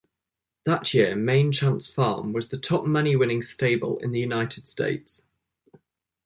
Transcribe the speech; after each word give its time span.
That 0.65 0.95
year, 0.95 1.15
Maine 1.15 1.51
Chance 1.51 1.87
Farm 1.87 2.33
was 2.33 2.47
the 2.49 2.57
top 2.57 2.87
money-winning 2.87 3.43
stable 3.43 3.99
in 3.99 4.09
the 4.11 4.19
United 4.19 4.67
States. 4.67 5.27